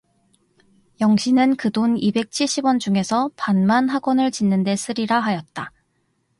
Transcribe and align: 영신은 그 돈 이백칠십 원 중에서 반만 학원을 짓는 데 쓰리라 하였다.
영신은 0.99 1.57
그 1.57 1.69
돈 1.71 1.95
이백칠십 1.95 2.65
원 2.65 2.79
중에서 2.79 3.29
반만 3.35 3.87
학원을 3.87 4.31
짓는 4.31 4.63
데 4.63 4.75
쓰리라 4.75 5.19
하였다. 5.19 5.71